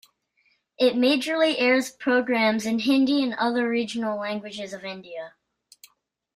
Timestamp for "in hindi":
2.65-3.21